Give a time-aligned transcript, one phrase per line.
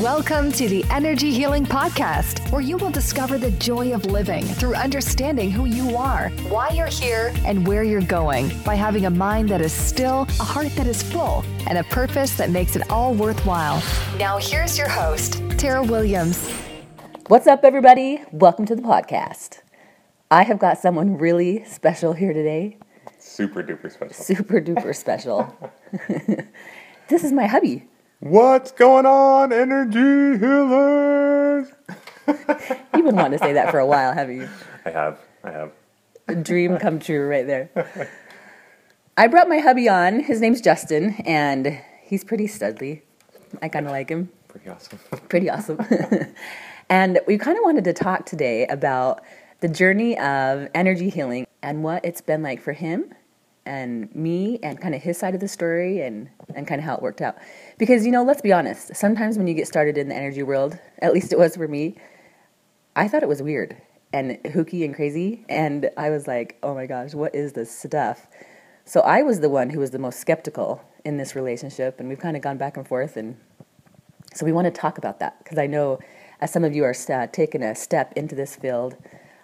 [0.00, 4.74] Welcome to the Energy Healing Podcast, where you will discover the joy of living through
[4.74, 9.50] understanding who you are, why you're here, and where you're going by having a mind
[9.50, 13.12] that is still, a heart that is full, and a purpose that makes it all
[13.12, 13.82] worthwhile.
[14.16, 16.50] Now, here's your host, Tara Williams.
[17.28, 18.22] What's up, everybody?
[18.32, 19.60] Welcome to the podcast.
[20.30, 22.78] I have got someone really special here today.
[23.18, 24.14] Super duper special.
[24.14, 25.54] Super duper special.
[27.08, 27.88] this is my hubby.
[28.22, 31.66] What's going on, energy healers?
[32.28, 34.48] You've been wanting to say that for a while, haven't you?
[34.84, 35.18] I have.
[35.42, 35.72] I have.
[36.28, 37.68] A dream come true right there.
[39.16, 40.20] I brought my hubby on.
[40.20, 43.02] His name's Justin, and he's pretty studly.
[43.60, 44.30] I kind of like him.
[44.46, 45.00] Pretty awesome.
[45.28, 45.80] Pretty awesome.
[46.88, 49.20] and we kind of wanted to talk today about
[49.58, 53.12] the journey of energy healing and what it's been like for him
[53.64, 56.96] and me and kind of his side of the story and, and kind of how
[56.96, 57.36] it worked out.
[57.78, 60.78] Because, you know, let's be honest, sometimes when you get started in the energy world,
[61.00, 61.96] at least it was for me,
[62.96, 63.76] I thought it was weird
[64.12, 65.44] and hooky and crazy.
[65.48, 68.26] And I was like, oh my gosh, what is this stuff?
[68.84, 72.00] So I was the one who was the most skeptical in this relationship.
[72.00, 73.16] And we've kind of gone back and forth.
[73.16, 73.36] And
[74.34, 75.98] so we want to talk about that because I know
[76.40, 78.96] as some of you are uh, taking a step into this field,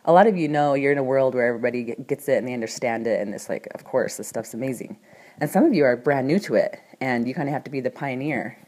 [0.04, 2.54] a lot of you know you're in a world where everybody gets it and they
[2.54, 3.20] understand it.
[3.20, 4.98] And it's like, of course, this stuff's amazing.
[5.40, 7.70] And some of you are brand new to it and you kind of have to
[7.70, 8.58] be the pioneer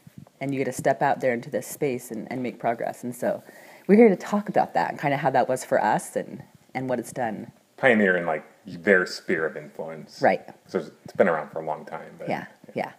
[0.40, 3.04] and you get to step out there into this space and, and make progress.
[3.04, 3.42] And so
[3.86, 6.42] we're here to talk about that and kind of how that was for us and,
[6.74, 7.50] and what it's done.
[7.76, 10.20] Pioneer in like their sphere of influence.
[10.22, 10.42] Right.
[10.66, 12.12] So it's been around for a long time.
[12.18, 12.92] But Yeah, yeah.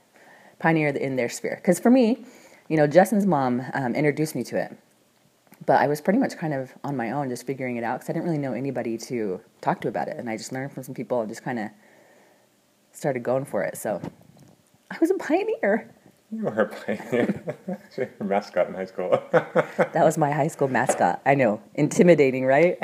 [0.59, 1.55] Pioneer in their sphere.
[1.55, 2.25] Because for me,
[2.67, 4.77] you know, Justin's mom um, introduced me to it.
[5.65, 8.09] But I was pretty much kind of on my own, just figuring it out because
[8.09, 10.17] I didn't really know anybody to talk to about it.
[10.17, 11.69] And I just learned from some people and just kind of
[12.91, 13.77] started going for it.
[13.77, 14.01] So
[14.89, 15.89] I was a pioneer.
[16.31, 17.57] You were a pioneer.
[17.97, 19.21] Your mascot in high school.
[19.93, 21.21] That was my high school mascot.
[21.25, 21.61] I know.
[21.75, 22.77] Intimidating, right?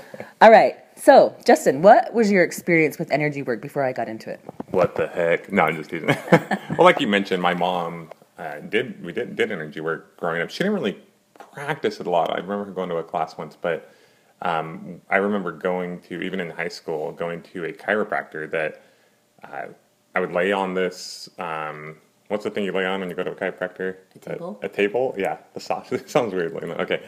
[0.40, 0.76] All right.
[0.96, 4.40] So, Justin, what was your experience with energy work before I got into it?
[4.70, 5.50] what the heck?
[5.52, 6.08] No, I'm just teasing.
[6.08, 10.50] well, like you mentioned, my mom uh, did we did did energy work growing up.
[10.50, 10.98] She didn't really
[11.38, 12.30] practice it a lot.
[12.30, 13.92] I remember going to a class once, but
[14.42, 18.82] um, I remember going to even in high school going to a chiropractor that
[19.44, 19.66] uh,
[20.14, 21.28] I would lay on this.
[21.38, 21.96] Um,
[22.28, 23.96] what's the thing you lay on when you go to a chiropractor?
[24.14, 24.58] A table?
[24.62, 25.14] A, table?
[25.16, 25.88] Yeah, the sauce.
[25.92, 26.52] It sounds weird.
[26.52, 26.80] Like that.
[26.80, 27.02] Okay,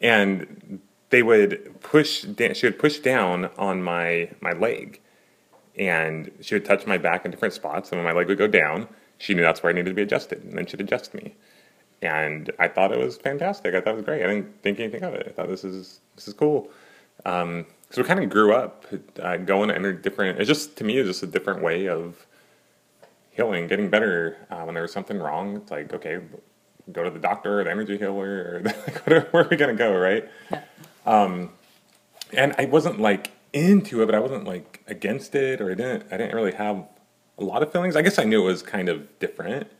[0.00, 2.24] and they would push.
[2.54, 5.00] She would push down on my my leg,
[5.76, 7.90] and she would touch my back in different spots.
[7.90, 8.88] And when my leg would go down,
[9.18, 11.34] she knew that's where I needed to be adjusted, and then she'd adjust me.
[12.02, 13.74] And I thought it was fantastic.
[13.74, 14.24] I thought it was great.
[14.24, 15.26] I didn't think anything of it.
[15.28, 16.68] I thought this is this is cool.
[17.24, 18.86] Um, so we kind of grew up
[19.20, 20.40] uh, going in a different.
[20.40, 22.26] It's just to me, it's just a different way of
[23.30, 24.36] healing, getting better.
[24.50, 26.20] Uh, when there was something wrong, it's like okay,
[26.90, 28.70] go to the doctor or the energy healer, or
[29.04, 30.28] whatever, where are we gonna go, right?
[31.06, 31.50] Um,
[32.32, 36.06] and I wasn't like into it, but I wasn't like against it, or I didn't.
[36.10, 36.84] I didn't really have
[37.38, 37.94] a lot of feelings.
[37.94, 39.70] I guess I knew it was kind of different,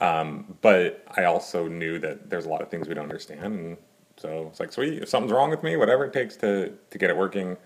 [0.00, 3.76] um, but I also knew that there's a lot of things we don't understand, and
[4.16, 7.10] so it's like, sweet, if something's wrong with me, whatever it takes to to get
[7.10, 7.56] it working,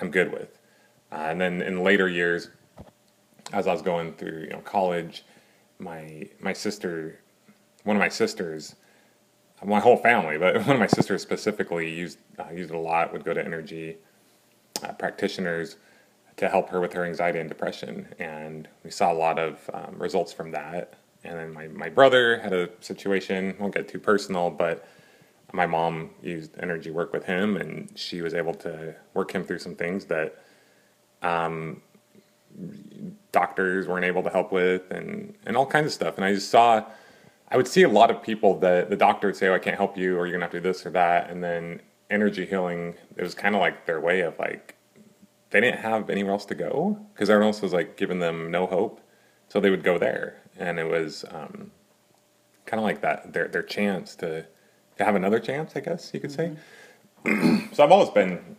[0.00, 0.58] I'm good with.
[1.12, 2.50] Uh, and then in later years,
[3.52, 5.24] as I was going through, you know, college,
[5.78, 7.20] my my sister,
[7.84, 8.76] one of my sisters,
[9.64, 13.12] my whole family, but one of my sisters specifically used uh, used it a lot.
[13.12, 13.98] Would go to energy
[14.82, 15.76] uh, practitioners
[16.36, 19.94] to help her with her anxiety and depression, and we saw a lot of um,
[19.98, 20.94] results from that.
[21.24, 23.56] And then my my brother had a situation.
[23.58, 24.86] Won't get too personal, but
[25.52, 29.60] my mom used energy work with him, and she was able to work him through
[29.60, 30.36] some things that
[31.22, 31.80] um,
[33.32, 36.16] doctors weren't able to help with, and and all kinds of stuff.
[36.16, 36.84] And I just saw,
[37.48, 39.76] I would see a lot of people that the doctor would say, "Oh, I can't
[39.76, 41.80] help you," or "You're gonna have to do this or that," and then
[42.10, 42.94] energy healing.
[43.16, 44.74] It was kind of like their way of like
[45.50, 48.66] they didn't have anywhere else to go because everyone else was like giving them no
[48.66, 49.00] hope,
[49.48, 51.70] so they would go there, and it was um,
[52.66, 54.46] kind of like that their their chance to
[54.96, 56.52] to have another chance, I guess you could say.
[57.72, 58.56] so I've always been,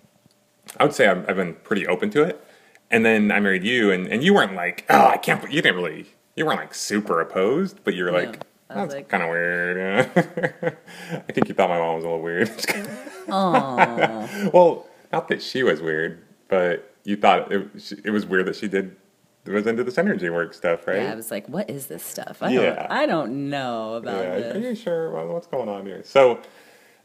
[0.78, 2.44] I would say I've, I've been pretty open to it.
[2.92, 5.42] And then I married you, and, and you weren't like, oh, I can't.
[5.52, 6.08] You didn't really.
[6.36, 10.10] You weren't like super opposed, but you were like, was that's like- kind of weird.
[11.12, 12.50] I think you thought my mom was a little weird.
[13.28, 17.68] Oh, well, not that she was weird, but you thought it,
[18.04, 18.96] it was weird that she did
[19.54, 20.98] was into this energy work stuff, right?
[21.04, 21.12] yeah.
[21.12, 22.38] I was like, what is this stuff?
[22.42, 22.62] I Yeah.
[22.76, 25.12] don't, I don't know about Yeah, are you sure?
[25.12, 26.02] Well, what's going on here?
[26.04, 26.40] So,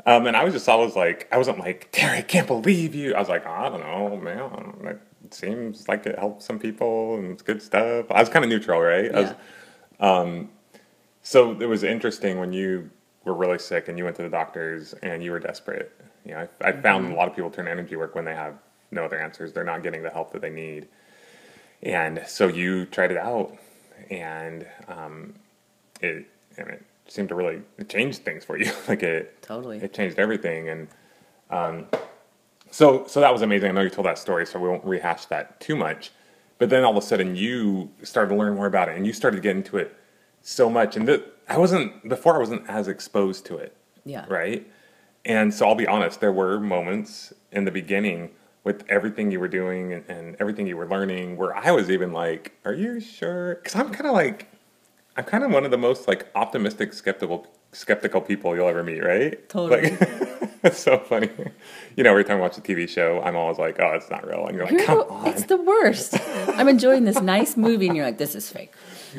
[0.07, 3.15] um, and I was just always like, I wasn't like, Terry, I can't believe you.
[3.15, 4.99] I was like, I don't know, man.
[5.25, 8.07] It seems like it helps some people and it's good stuff.
[8.11, 9.15] I was kind of neutral, right?
[9.15, 9.31] I was,
[10.01, 10.21] Yeah.
[10.21, 10.51] um,
[11.23, 12.91] so it was interesting when you
[13.25, 15.93] were really sick and you went to the doctors and you were desperate.
[16.25, 18.55] You know, I, I found a lot of people turn energy work when they have
[18.91, 19.53] no other answers.
[19.53, 20.89] They're not getting the help that they need.
[21.83, 23.57] And so you tried it out
[24.11, 25.35] and um,
[26.01, 26.27] it,
[26.59, 28.71] and it seemed to really change things for you.
[28.89, 29.79] like it Totally.
[29.79, 30.69] it changed everything.
[30.69, 30.89] And
[31.51, 31.87] um,
[32.71, 33.71] so so that was amazing.
[33.71, 36.11] I know you told that story, so we won't rehash that too much.
[36.59, 39.13] But then all of a sudden, you started to learn more about it, and you
[39.15, 39.97] started to get into it
[40.43, 40.95] so much.
[40.97, 42.37] And th- I wasn't before.
[42.37, 43.75] I wasn't as exposed to it,
[44.05, 44.27] Yeah.
[44.29, 44.71] right?
[45.25, 46.21] And so I'll be honest.
[46.21, 48.31] There were moments in the beginning
[48.65, 52.13] with everything you were doing and, and everything you were learning where I was even
[52.13, 54.49] like, "Are you sure?" Because I'm kind of like,
[55.17, 59.03] I'm kind of one of the most like optimistic, skeptical, skeptical people you'll ever meet,
[59.03, 59.49] right?
[59.49, 59.91] Totally.
[59.91, 60.01] Like,
[60.63, 61.31] it's so funny.
[61.97, 64.27] You know, every time I watch a TV show, I'm always like, "Oh, it's not
[64.27, 66.17] real," and you're like, You're "Come on." It's the worst.
[66.49, 68.73] I'm enjoying this nice movie, and you're like, this is fake.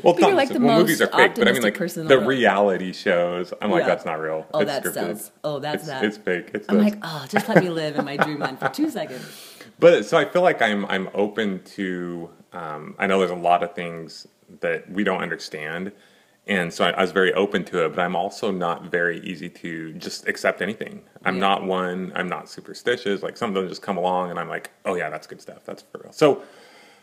[0.03, 2.27] Well, not- like the well, movies are fake, but I mean, like the world.
[2.27, 3.53] reality shows.
[3.61, 3.87] I'm like, Yeah.
[3.87, 4.45] that's not real.
[4.53, 4.93] Oh, it's that scripted.
[4.93, 5.31] sounds.
[5.43, 6.03] Oh, that's it's, that.
[6.03, 6.51] It's fake.
[6.53, 6.93] It's I'm this.
[6.93, 9.25] like, oh, just let me live in my dreamland for two seconds.
[9.79, 12.29] But so I feel like I'm I'm open to.
[12.53, 14.27] Um, I know there's a lot of things
[14.59, 15.91] that we don't understand,
[16.45, 17.95] and so I, I was very open to it.
[17.95, 21.01] But I'm also not very easy to just accept anything.
[21.25, 21.39] I'm Yeah.
[21.41, 22.11] not one.
[22.13, 23.23] I'm not superstitious.
[23.23, 25.63] Like some of them just come along, and I'm like, oh yeah, that's good stuff.
[25.65, 26.11] That's for real.
[26.13, 26.43] So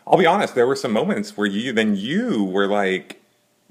[0.09, 0.55] I'll be honest.
[0.55, 3.21] There were some moments where you then you were like,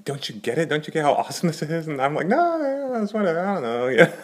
[0.03, 0.69] don't you get it?
[0.69, 1.87] Don't you get how awesome this is?
[1.87, 3.87] And I'm like, no, that's what I don't know.
[3.87, 4.15] Yeah.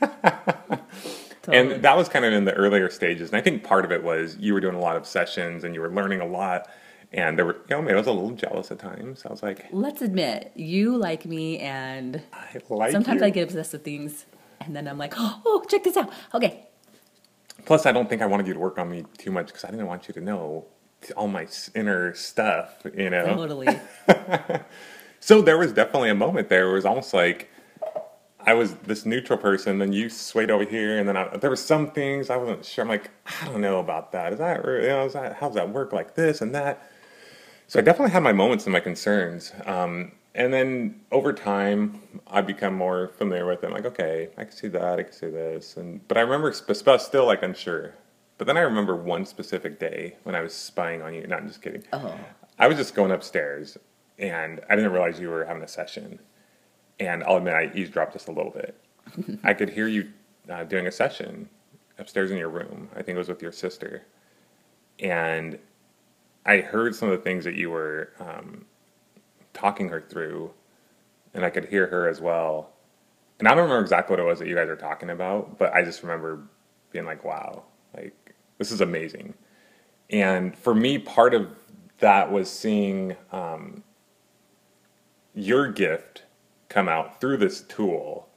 [1.42, 1.74] Totally.
[1.74, 3.30] And that was kind of in the earlier stages.
[3.30, 5.74] And I think part of it was you were doing a lot of sessions and
[5.74, 6.68] you were learning a lot.
[7.12, 9.24] And there were, you know, maybe I was a little jealous at times.
[9.26, 13.26] I was like, Let's admit, you like me, and I like sometimes you.
[13.26, 14.24] I get obsessed with things,
[14.60, 16.10] and then I'm like, oh, oh, check this out.
[16.32, 16.68] Okay,
[17.64, 19.70] Plus, I don't think I wanted you to work on me too much because I
[19.70, 20.64] didn't want you to know
[21.16, 23.34] all my inner stuff, you know?
[23.34, 23.68] totally.
[25.22, 27.48] So there was definitely a moment there where it was almost like
[28.40, 31.54] I was this neutral person, then you swayed over here, and then I, there were
[31.54, 32.82] some things I wasn't sure.
[32.82, 33.08] I'm like,
[33.40, 34.32] I don't know about that.
[34.32, 35.06] Is that you know?
[35.06, 36.90] Is that how does that work like this and that?
[37.68, 42.40] So I definitely had my moments and my concerns, um, and then over time I
[42.40, 43.70] become more familiar with them.
[43.70, 47.26] Like, okay, I can see that, I can see this, and but I remember still
[47.26, 47.94] like unsure.
[48.42, 51.24] But then I remember one specific day when I was spying on you.
[51.28, 51.84] Not just kidding.
[51.92, 52.18] Oh.
[52.58, 53.78] I was just going upstairs,
[54.18, 56.18] and I didn't realize you were having a session.
[56.98, 58.76] And I'll admit, I eavesdropped just a little bit.
[59.44, 60.10] I could hear you
[60.50, 61.50] uh, doing a session
[62.00, 62.88] upstairs in your room.
[62.94, 64.06] I think it was with your sister.
[64.98, 65.56] And
[66.44, 68.64] I heard some of the things that you were um,
[69.54, 70.50] talking her through,
[71.32, 72.72] and I could hear her as well.
[73.38, 75.72] And I don't remember exactly what it was that you guys were talking about, but
[75.72, 76.42] I just remember
[76.90, 77.66] being like, wow,
[78.62, 79.34] this is amazing.
[80.08, 81.48] And for me, part of
[81.98, 83.82] that was seeing um,
[85.34, 86.22] your gift
[86.68, 88.28] come out through this tool.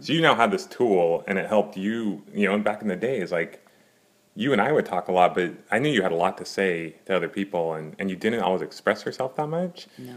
[0.00, 2.22] So you now had this tool, and it helped you.
[2.32, 3.66] You know, and back in the days, like
[4.34, 6.46] you and I would talk a lot, but I knew you had a lot to
[6.46, 9.86] say to other people, and, and you didn't always express yourself that much.
[9.98, 10.14] No.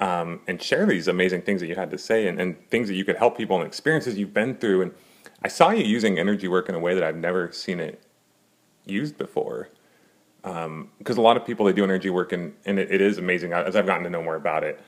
[0.00, 2.94] Um, and share these amazing things that you had to say, and, and things that
[2.94, 4.82] you could help people and experiences you've been through.
[4.82, 4.92] And
[5.42, 8.02] I saw you using energy work in a way that I've never seen it
[8.86, 9.68] used before.
[10.44, 13.16] Um, because a lot of people they do energy work and, and it, it is
[13.16, 13.54] amazing.
[13.54, 14.78] As i've gotten to know more about it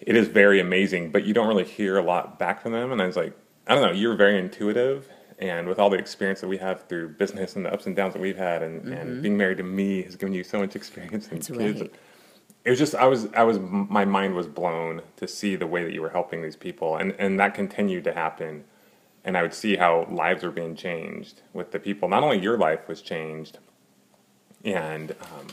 [0.00, 2.90] it is very amazing but you don't really hear a lot back from them.
[2.90, 3.34] And i was like
[3.68, 5.08] i don't know you're very intuitive.
[5.40, 8.14] And with all the experience that we have through business and the ups and downs
[8.14, 9.22] that we've had and, and mm-hmm.
[9.22, 11.80] being married to me has given you so much experience and That's kids.
[11.82, 11.94] right.
[12.64, 15.84] it was just i was i was my mind was blown to see the way
[15.84, 16.96] that you were helping these people.
[16.96, 18.64] And and that continued to happen
[19.24, 22.56] and i would see how lives were being changed with the people not only your
[22.58, 23.58] life was changed
[24.64, 25.46] and um,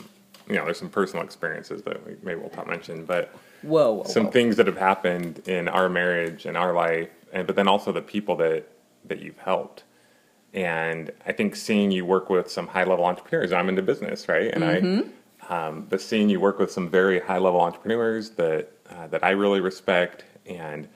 [0.48, 4.04] you know there's some personal experiences that we maybe we'll not mention but Whoa, whoa,
[4.04, 4.30] some whoa.
[4.32, 8.02] things that have happened in our marriage and our life and but then also the
[8.02, 8.68] people that
[9.04, 9.84] that you've helped
[10.54, 14.52] and i think seeing you work with some high level entrepreneurs i'm into business right
[14.54, 15.08] and Mm-hmm.
[15.08, 15.12] i
[15.48, 19.30] um, but seeing you work with some very high level entrepreneurs that uh, that i
[19.30, 20.88] really respect and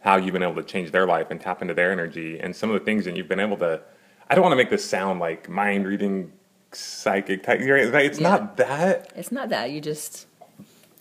[0.00, 2.70] how you've been able to change their life and tap into their energy and some
[2.70, 3.80] of the things that you've been able to
[4.28, 6.32] i don't want to make this sound like mind reading
[6.72, 8.28] psychic type it's Yeah.
[8.28, 10.26] not that It's not that you just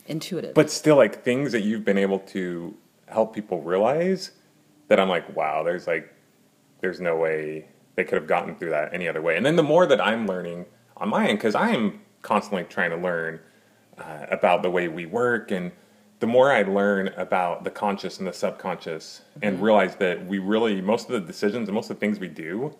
[0.08, 0.53] intuitive.
[0.53, 2.75] but still like things that you've been able to
[3.08, 4.32] help people realize
[4.88, 6.12] that I'm like, wow, there's like
[6.82, 7.65] there's no way
[7.96, 9.38] they could have gotten through that any other way.
[9.38, 10.65] And then the more that I'm learning
[10.98, 13.39] on my end, because I am constantly trying to learn
[14.00, 15.72] uh, about the way we work, and
[16.20, 20.82] the more I learn about the conscious and the subconscious, and realize that we really
[20.82, 22.76] most of the decisions and most of the things we do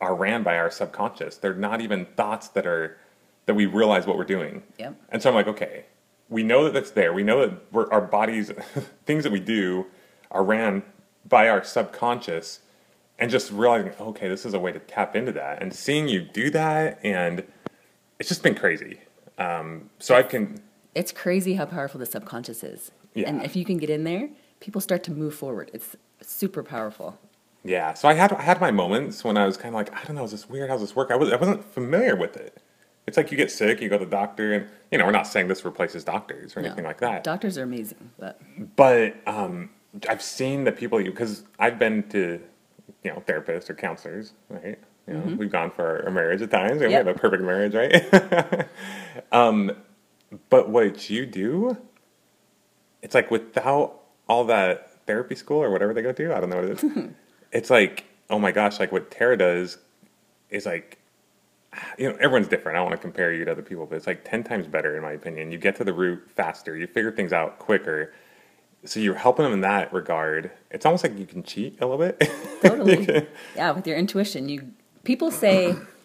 [0.00, 1.36] are ran by our subconscious.
[1.36, 2.98] They're not even thoughts that are
[3.46, 4.62] that we realize what we're doing.
[4.78, 4.94] Yep.
[5.08, 5.86] And so I'm like, okay,
[6.28, 7.14] we know that that's there.
[7.14, 8.52] We know that we're, our bodies,
[9.06, 9.86] things that we do,
[10.30, 10.82] are ran
[11.26, 12.60] by our subconscious
[13.18, 16.20] and just realizing, okay, this is a way to tap into that and seeing you
[16.20, 17.00] do that.
[17.02, 17.44] And
[18.18, 19.00] it's just been crazy.
[19.38, 20.60] Um, so I can,
[20.94, 22.90] It's crazy how powerful the subconscious is.
[23.14, 23.28] Yeah.
[23.28, 24.28] And if you can get in there,
[24.60, 25.70] people start to move forward.
[25.74, 27.18] It's super powerful.
[27.64, 27.94] yeah.
[27.94, 30.16] So I had, I had my moments when I was kind of like, I don't
[30.16, 30.70] know, is this weird?
[30.70, 31.10] How's this work?
[31.10, 32.62] I, was, I wasn't familiar with it.
[33.06, 35.26] It's like you get sick, you go to the doctor, and you know, we're not
[35.26, 36.66] saying this replaces doctors or No.
[36.68, 37.24] anything like that.
[37.24, 38.38] Doctors are amazing, but
[38.76, 39.70] but um,
[40.10, 42.38] I've seen the people you because I've been to
[43.04, 44.78] you know therapists or counselors, right?
[45.06, 47.06] You know, We've gone for our marriage at times, and we Mm-hmm.
[47.06, 48.66] Have a perfect marriage, right?
[49.32, 49.72] um,
[50.50, 51.76] but what you do,
[53.02, 56.56] it's like without all that therapy school or whatever they go to, I don't know
[56.56, 57.10] what it is.
[57.52, 59.78] it's like oh my gosh, like what Tara does
[60.50, 60.98] is like
[61.98, 62.76] you know, everyone's different.
[62.76, 64.96] I don't want to compare you to other people, but it's like 10 times better,
[64.96, 65.52] in my opinion.
[65.52, 68.12] You get to the root faster, you figure things out quicker.
[68.84, 70.50] So you're helping them in that regard.
[70.70, 72.30] It's almost like you can cheat a little bit.
[72.62, 73.26] totally.
[73.54, 74.72] yeah, with your intuition, you
[75.04, 75.76] people say,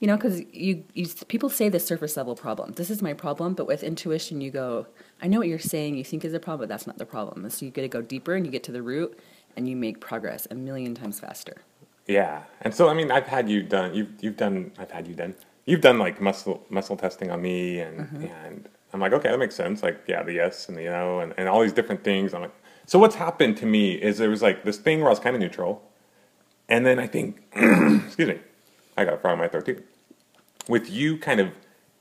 [0.00, 2.72] you know, because you, you people say the surface level problem.
[2.72, 4.86] This is my problem, but with intuition, you go,
[5.20, 5.96] I know what you're saying.
[5.96, 7.44] You think is a problem, but that's not the problem.
[7.44, 9.18] And so you get to go deeper, and you get to the root,
[9.56, 11.62] and you make progress a million times faster.
[12.06, 12.42] yeah.
[12.62, 15.34] And so, I mean, I've had you done, you've, you've done, I've had you done,
[15.66, 17.80] you've done like muscle, muscle testing on me.
[17.80, 18.24] And, mm-hmm.
[18.24, 19.82] and I'm like, okay, that makes sense.
[19.82, 22.34] Like, yeah, the yes and the no and, and all these different things.
[22.34, 22.54] I'm like,
[22.86, 25.36] so what's happened to me is there was like this thing where I was kind
[25.36, 25.82] of neutral.
[26.68, 28.40] And then I think, excuse me,
[28.98, 29.82] I got in my throat too.
[30.68, 31.52] With you kind of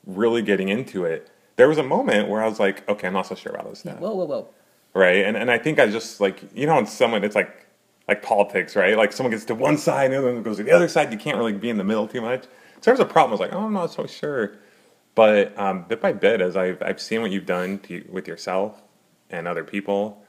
[0.05, 3.27] really getting into it, there was a moment where I was like, okay, I'm not
[3.27, 3.99] so sure about this stuff.
[3.99, 4.47] Whoa, whoa, whoa!
[4.93, 5.23] Right.
[5.23, 7.67] And and I think I just like you know, when someone it's like
[8.07, 8.97] like politics, right?
[8.97, 11.11] Like someone gets to one side and the other one goes to the other side,
[11.11, 12.43] you can't really be in the middle too much.
[12.43, 13.31] So there's a problem.
[13.31, 14.55] I was like, oh, I'm not so sure.
[15.13, 18.81] But um, bit by bit, as I've I've seen what you've done to, with yourself
[19.29, 20.23] and other people,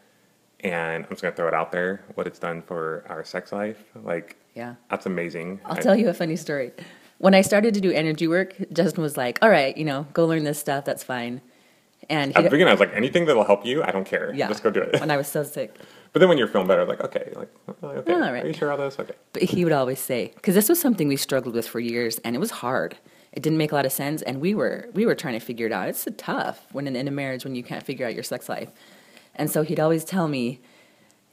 [0.60, 3.84] and I'm just gonna throw it out there, what it's done for our sex life,
[4.02, 4.74] like Yeah.
[4.90, 5.60] that's amazing.
[5.64, 6.72] I'll I- tell you a funny story.
[7.18, 10.24] When I started to do energy work, Justin was like, "All right, you know, go
[10.26, 10.84] learn this stuff.
[10.84, 11.40] That's fine."
[12.10, 14.32] And At the he, beginning, I was like, anything that'll help you, I don't care.
[14.34, 14.98] yeah, Just go do it.
[15.00, 15.74] When I was so sick,
[16.12, 17.50] But then when you're feeling better, like, okay, like,
[17.82, 18.44] uh, okay, All right.
[18.44, 18.98] are you sure about this?
[18.98, 19.14] Okay.
[19.34, 22.34] but he would always say, because this was something we struggled with for years, and
[22.34, 22.96] it was hard.
[23.32, 25.66] It didn't make a lot of sense, and we were we were trying to figure
[25.66, 25.88] it out.
[25.88, 28.70] It's tough when in, in a marriage when you can't figure out your sex life,
[29.34, 30.60] and so he'd always tell me,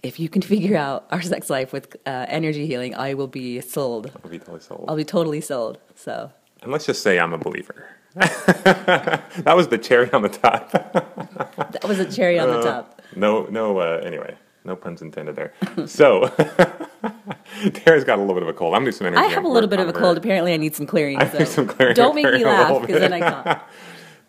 [0.05, 3.61] "If you can figure out our sex life with uh, energy healing, I will be
[3.61, 4.11] sold.
[4.23, 4.85] I'll be totally sold.
[4.87, 6.31] I'll be totally sold." So
[6.61, 7.89] And let's just say I'm a believer.
[8.15, 10.71] that was the cherry on the top.
[11.71, 13.01] that was a cherry on the top.
[13.15, 13.79] no, no.
[13.79, 15.51] Uh, anyway, no puns intended there.
[15.85, 16.27] So,
[17.73, 18.73] Tara's got a little bit of a cold.
[18.73, 19.21] I'm doing some energy.
[19.21, 20.17] I have a little bit of a cold.
[20.17, 21.17] Apparently, I need some clearing.
[21.17, 23.59] I So need some clearing don't make me laugh because then I can't.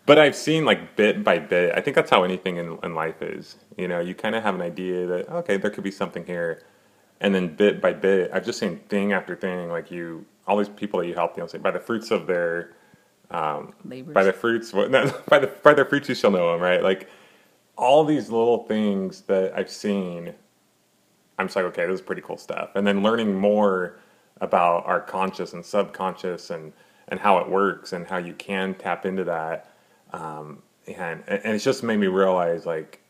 [0.07, 1.73] But I've seen like bit by bit.
[1.75, 3.57] I think that's how anything in, in life is.
[3.77, 6.63] You know, you kind of have an idea that okay, there could be something here,
[7.21, 9.69] and then bit by bit, I've just seen thing after thing.
[9.69, 12.25] Like you, all these people that you help, you know, say by the fruits of
[12.25, 12.73] their
[13.31, 14.13] um, Labors.
[14.13, 16.81] by the fruits what- no, by the by their fruits you shall know them right
[16.81, 17.09] like
[17.77, 20.33] all these little things that i've seen
[21.37, 23.99] i'm just like okay this is pretty cool stuff and then learning more
[24.39, 26.71] about our conscious and subconscious and
[27.09, 29.75] and how it works and how you can tap into that
[30.13, 33.01] um, and and it's just made me realize like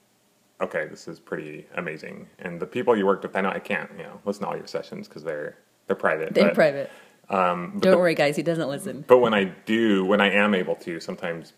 [0.62, 3.92] okay this is pretty amazing and the people you worked with i know i can't
[3.98, 6.92] you know listen to all your sessions because they're they're private They're but- private.
[7.30, 8.36] um, Don't the- worry, guys.
[8.36, 9.04] He doesn't listen.
[9.08, 11.54] but when I do, when I am able to, sometimes,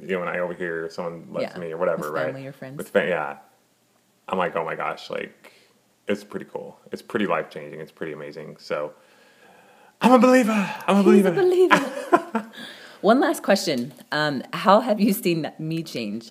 [0.00, 2.26] you know, when I overhear someone lets Yeah, me or whatever, with right?
[2.26, 2.76] family or friends.
[2.76, 3.38] With fa- yeah,
[4.28, 5.52] I'm like, oh my gosh, like
[6.08, 6.78] it's pretty cool.
[6.92, 7.80] It's pretty life changing.
[7.80, 8.56] It's pretty amazing.
[8.58, 8.92] So,
[10.00, 10.52] I'm a believer.
[10.86, 11.28] I'm a He's believer.
[11.28, 12.50] a believer.
[13.00, 13.92] One last question.
[14.12, 16.30] Um, how have you seen me change?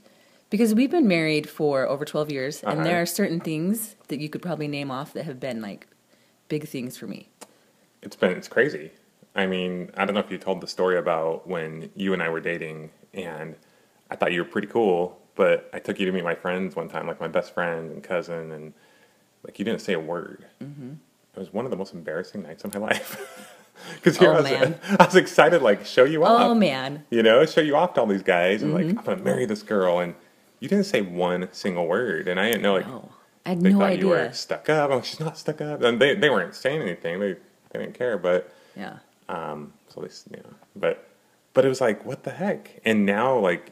[0.50, 2.84] Because we've been married for over 12 years, and Uh-huh.
[2.84, 5.88] there are certain things that you could probably name off that have been like
[6.48, 7.30] big things for me.
[8.02, 8.92] It's been it's crazy.
[9.36, 12.30] I mean, I don't know if you told the story about when you and I
[12.30, 13.56] were dating, and
[14.10, 16.88] I thought you were pretty cool, but I took you to meet my friends one
[16.88, 18.74] time, like my best friend and cousin, and
[19.44, 20.46] like you didn't say a word.
[20.64, 20.94] Mm-hmm.
[21.36, 23.55] It was one of the most embarrassing nights of my life.
[23.96, 24.80] Because here Oh, I, was, man.
[25.00, 26.42] I was excited, like show you off.
[26.42, 28.88] Oh man, You know, show you off to all these guys, and Mm-hmm.
[28.90, 30.16] like I'm gonna marry this girl, and
[30.60, 33.10] you didn't say one single word, and I didn't know like no,
[33.46, 34.90] I had they no thought you were stuck up.
[34.90, 37.20] I'm like, she's not stuck up, and they they weren't saying anything.
[37.20, 37.34] They
[37.72, 38.52] they didn't care, but.
[38.78, 38.98] Yeah,
[39.30, 41.08] Um, so they, you know, but
[41.54, 42.82] but it was like, what the heck?
[42.84, 43.72] And now, like,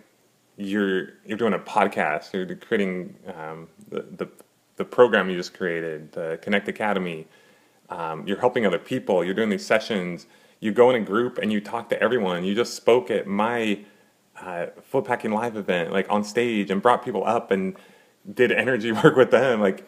[0.57, 2.31] you're you're doing a podcast.
[2.33, 4.29] You're creating um, the, the
[4.77, 7.27] the program you just created, the Connect Academy.
[7.89, 9.23] Um, you're helping other people.
[9.23, 10.25] You're doing these sessions.
[10.59, 12.43] You go in a group and you talk to everyone.
[12.43, 13.79] You just spoke at my
[14.41, 14.67] uh,
[15.03, 17.75] packing live event, like on stage, and brought people up and
[18.31, 19.59] did energy work with them.
[19.61, 19.85] Like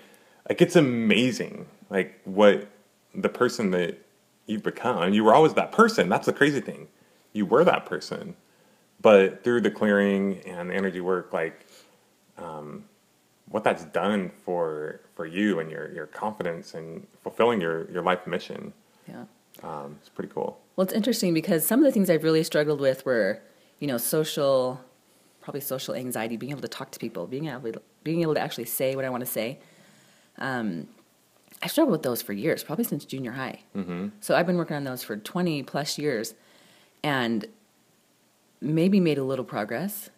[0.47, 2.67] like it's amazing, like what
[3.13, 3.97] the person that
[4.45, 5.13] you've become.
[5.13, 6.09] You were always that person.
[6.09, 6.87] That's the crazy thing.
[7.33, 8.35] You were that person,
[9.01, 11.65] but through the clearing and the energy work, like
[12.37, 12.85] um,
[13.55, 18.27] what that's done for for you and your your confidence and fulfilling your your life
[18.27, 18.73] mission.
[19.07, 19.23] Yeah.
[19.63, 20.59] Um, it's pretty cool.
[20.75, 23.41] Well, it's interesting because some of the things I've really struggled with were,
[23.79, 24.81] you know, social,
[25.39, 28.41] probably social anxiety, being able to talk to people, being able to, being able to
[28.41, 29.59] actually say what I want to say.
[30.37, 30.89] Um,
[31.63, 33.61] I struggled with those for years, probably since junior high.
[33.73, 34.07] Mm-hmm.
[34.19, 36.33] So I've been working on those for 20 plus years
[37.05, 37.45] and
[38.59, 40.09] maybe made a little progress.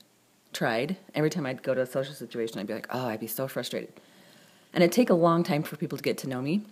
[0.53, 0.97] Tried.
[1.13, 3.47] Every time I'd go to a social situation, I'd be like, oh, I'd be so
[3.47, 3.93] frustrated.
[4.73, 6.63] And it'd take a long time for people to get to know me.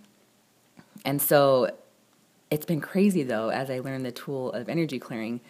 [1.04, 1.70] And so
[2.50, 5.40] it's been crazy though, as I learned the tool of energy clearing,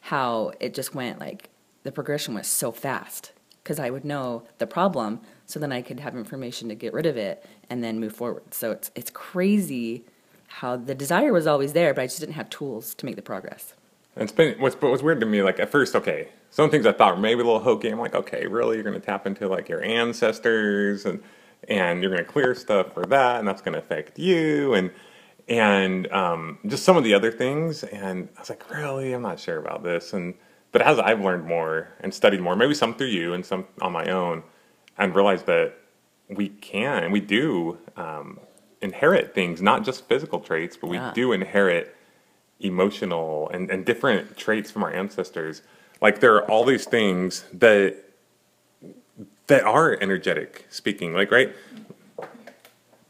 [0.00, 1.50] how it just went like
[1.82, 5.98] the progression was so fast because I would know the problem, so then I could
[5.98, 8.54] have information to get rid of it and then move forward.
[8.54, 10.04] So it's it's crazy
[10.46, 13.22] how the desire was always there, but I just didn't have tools to make the
[13.22, 13.74] progress.
[14.14, 15.42] And it's been what's what's weird to me.
[15.42, 17.90] Like at first, okay, some things I thought were maybe a little hokey.
[17.90, 21.22] I'm like, okay, really, you're going to tap into like your ancestors and
[21.68, 24.90] and you're going to clear stuff for that, and that's going to affect you and
[25.48, 27.84] and um, just some of the other things.
[27.84, 30.14] And I was like, really, I'm not sure about this.
[30.14, 30.32] And
[30.72, 33.92] but as I've learned more and studied more, maybe some through you and some on
[33.92, 34.42] my own,
[34.96, 35.74] and realized that
[36.30, 38.40] we can and we do um,
[38.80, 41.12] inherit things, not just physical traits, but we Yeah.
[41.14, 41.94] do inherit
[42.60, 45.60] emotional and, and different traits from our ancestors.
[46.00, 47.96] Like there are all these things that
[49.46, 51.14] that are energetic speaking.
[51.14, 51.54] Like right,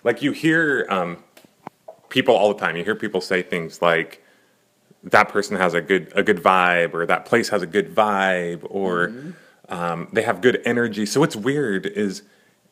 [0.04, 1.22] like you hear um,
[2.08, 2.76] people all the time.
[2.76, 4.22] You hear people say things like
[5.02, 8.66] that person has a good a good vibe, or that place has a good vibe,
[8.70, 9.12] or
[9.68, 11.06] um, they have good energy.
[11.06, 12.22] So what's weird is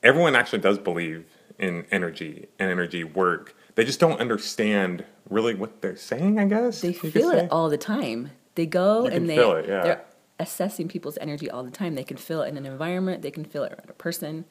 [0.03, 1.27] everyone actually does believe
[1.59, 3.55] in energy and energy work.
[3.75, 6.39] They just don't understand really what they're saying.
[6.39, 8.31] I guess They feel it all the time.
[8.55, 9.83] They go and they feel it, yeah.
[9.83, 10.05] they're
[10.39, 11.95] assessing people's energy all the time.
[11.95, 13.23] They can feel it in an environment.
[13.23, 14.45] They can feel it around a person.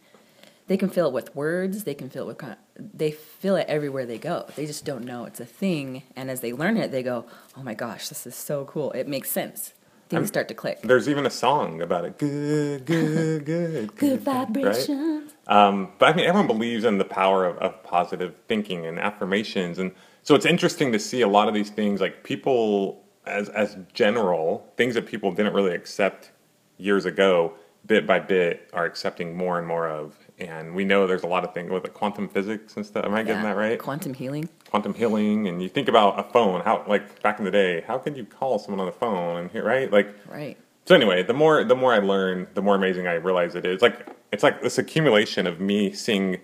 [0.68, 1.84] They can feel it with words.
[1.84, 2.56] They can feel it with.
[2.94, 4.46] They feel it everywhere they go.
[4.56, 6.04] They just don't know it's a thing.
[6.16, 7.26] And as they learn it, they go,
[7.58, 8.92] "Oh my gosh, this is so cool!
[8.92, 9.74] It makes sense."
[10.10, 10.82] Things I'm- start to click.
[10.82, 12.18] There's even a song about it.
[12.18, 14.48] Good, good, good, Good right?
[14.48, 15.32] vibrations.
[15.48, 19.80] Um, but I mean, everyone believes in the power of, of positive thinking and affirmations,
[19.80, 23.78] and so it's interesting to see a lot of these things, like people as as
[23.94, 26.32] general things that people didn't really accept
[26.78, 27.54] years ago,
[27.86, 30.16] bit by bit, are accepting more and more of.
[30.40, 33.06] And we know there's a lot of things with the quantum physics and stuff.
[33.06, 33.78] Am I getting that right?
[33.80, 34.50] Quantum healing.
[34.70, 36.62] quantum healing, and you think about a phone.
[36.62, 39.52] How like back in the day, how could you call someone on the phone and
[39.52, 39.92] hear right?
[39.92, 40.58] Like Right.
[40.86, 43.82] so anyway, the more the more I learn, the more amazing I realize it is.
[43.82, 46.40] Like it's like this accumulation of me seeing,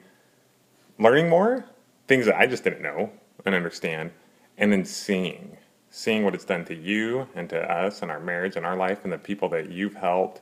[0.99, 1.65] learning more
[2.07, 3.11] things that I just didn't know
[3.45, 4.11] and understand,
[4.57, 5.57] and then seeing,
[5.89, 9.04] seeing what it's done to you and to us and our marriage and our life
[9.04, 10.41] and the people that you've helped.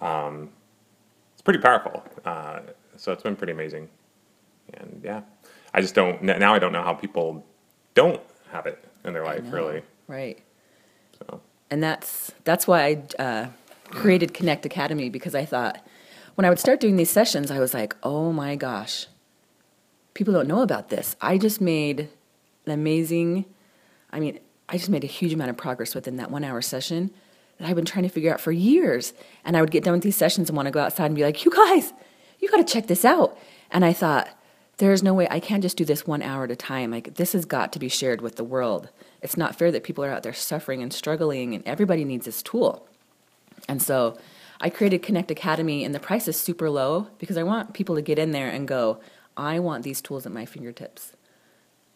[0.00, 0.50] Um,
[1.32, 2.04] it's pretty powerful.
[2.24, 2.60] Uh,
[2.96, 3.88] so it's been pretty amazing,
[4.74, 5.22] and yeah,
[5.72, 6.54] I just don't now.
[6.54, 7.44] I don't know how people
[7.94, 9.82] don't have it in their life really.
[10.06, 10.38] Right.
[11.18, 13.46] So and that's that's why I uh,
[13.84, 15.84] created Connect Academy because I thought
[16.34, 19.06] when I would start doing these sessions, I was like, oh my gosh,
[20.14, 21.16] people don't know about this.
[21.20, 22.08] I just made
[22.66, 23.44] an amazing.
[24.10, 27.10] I mean, I just made a huge amount of progress within that one hour session
[27.58, 29.12] that I've been trying to figure out for years.
[29.44, 31.24] And I would get done with these sessions and want to go outside and be
[31.24, 31.92] like, you guys,
[32.38, 33.36] you got to check this out.
[33.70, 34.28] And I thought,
[34.78, 36.90] there's no way I can't just do this one hour at a time.
[36.90, 38.88] Like this has got to be shared with the world.
[39.20, 42.42] It's not fair that people are out there suffering and struggling, and everybody needs this
[42.42, 42.88] tool.
[43.68, 44.16] And so
[44.58, 48.02] I created Connect Academy, and the price is super low because I want people to
[48.02, 49.00] get in there and go,
[49.36, 51.12] I want these tools at my fingertips.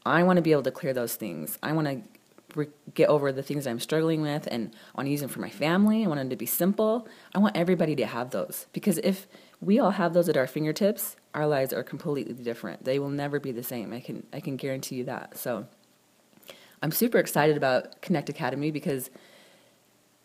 [0.05, 1.59] I want to be able to clear those things.
[1.63, 2.14] I want to
[2.57, 5.41] re- get over the things I'm struggling with, and I want to use them for
[5.41, 6.05] my family.
[6.05, 7.09] I want them to be simple.
[7.35, 9.27] I want everybody to have those because if
[9.61, 12.85] we all have those at our fingertips, our lives are completely different.
[12.85, 13.93] They will never be the same.
[13.93, 15.37] I can I can guarantee you that.
[15.39, 15.67] So
[16.83, 19.11] I'm super excited about Connect Academy because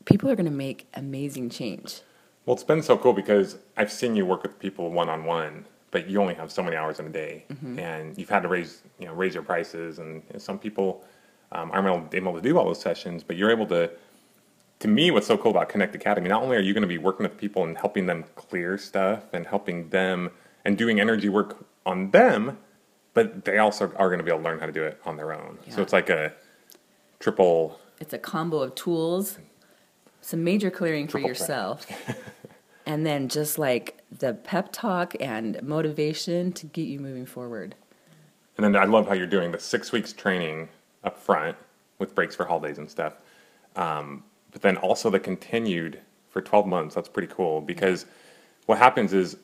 [0.06, 2.02] people are going to make amazing change.
[2.46, 5.66] Well, it's been so cool because I've seen you work with people one on one,
[5.92, 7.80] but you only have so many hours in a day, mm-hmm.
[7.80, 11.04] and you've had to raise you know raise your prices, and you know, some people
[11.52, 13.92] um, aren't able, able to do all those sessions, but you're able to.
[14.80, 16.98] To me, what's so cool about Connect Academy, not only are you going to be
[16.98, 20.32] working with people and helping them clear stuff and helping them
[20.64, 22.58] and doing energy work on them,
[23.14, 25.18] but they also are going to be able to learn how to do it on
[25.18, 25.58] their own.
[25.70, 26.32] So it's like a
[27.20, 29.38] triple It's a combo of tools,
[30.22, 31.86] some major clearing for yourself,
[32.86, 37.76] and then just like the pep talk and motivation to get you moving forward.
[38.56, 40.70] And then I love how you're doing the six weeks training
[41.04, 41.58] up front
[41.98, 43.14] with breaks for holidays and stuff.
[43.76, 46.96] Um, but then also the continued for 12 months.
[46.96, 48.06] That's pretty cool because
[48.66, 49.38] what happens is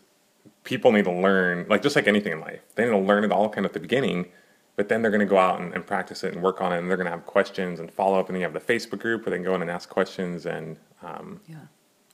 [0.63, 3.31] people need to learn, like just like anything in life, they need to learn it
[3.31, 4.27] all kind of at the beginning,
[4.75, 6.79] but then they're going to go out and, and, practice it and work on it,
[6.79, 8.27] and they're going to have questions and follow up.
[8.27, 10.45] And then you have the Facebook group where they can go in and ask questions,
[10.45, 11.55] and um, yeah.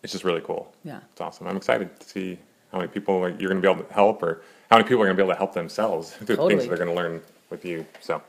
[0.04, 0.74] it's just really cool.
[0.84, 1.48] Yeah, it's awesome.
[1.48, 2.38] I'm excited to see
[2.72, 5.06] how many people you're going to be able to help, or how many people are
[5.06, 6.56] going to be able to help themselves through totally.
[6.56, 7.86] things they're going to learn with you.
[8.00, 8.22] So,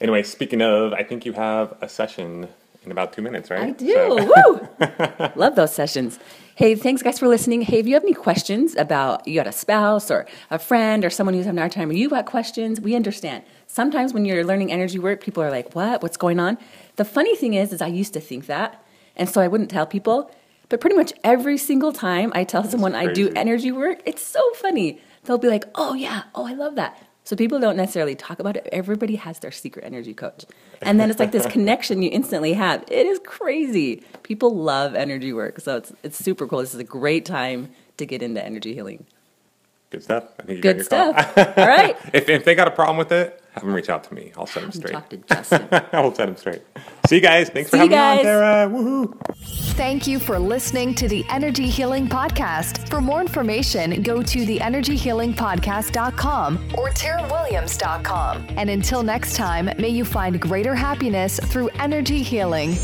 [0.00, 2.48] anyway, speaking of, I think you have a session
[2.84, 3.62] in about two minutes, right?
[3.62, 4.30] I do.
[4.36, 5.32] So.
[5.34, 6.18] Love those sessions.
[6.54, 7.62] Hey, thanks guys for listening.
[7.62, 11.10] Hey, if you have any questions about you got a spouse or a friend or
[11.10, 13.44] someone who's having a hard time, or you got questions, we understand.
[13.66, 16.02] Sometimes when you're learning energy work, people are like, "What?
[16.02, 16.56] What's going on?"
[16.96, 18.82] The funny thing is, is I used to think that,
[19.16, 20.30] and so I wouldn't tell people.
[20.68, 23.10] But pretty much every single time I tell That's someone crazy.
[23.10, 25.00] I do energy work, it's so funny.
[25.24, 28.56] They'll be like, "Oh yeah, oh I love that." So people don't necessarily talk about
[28.56, 28.68] it.
[28.70, 30.44] Everybody has their secret energy coach.
[30.80, 32.84] And then it's like this connection you instantly have.
[32.88, 34.04] It is crazy.
[34.22, 35.58] People love energy work.
[35.58, 36.60] So it's it's super cool.
[36.60, 39.06] This is a great time to get into energy healing.
[39.96, 40.24] Good stuff.
[40.38, 41.38] I think you Good stuff.
[41.38, 41.96] All right.
[42.12, 44.30] if, if they got a problem with it, have them reach out to me.
[44.36, 44.92] I'll set them straight.
[44.92, 45.66] Talk to Justin.
[45.72, 46.60] I'll set them straight.
[47.08, 47.48] See you guys.
[47.48, 48.68] Thanks for having me on, Tara.
[48.68, 49.18] Woohoo.
[49.72, 52.86] Thank you for listening to the Energy Healing Podcast.
[52.90, 58.46] For more information, go to theenergyhealingpodcast.com or tarawilliams.com.
[58.58, 62.76] And until next time, may you find greater happiness through energy healing.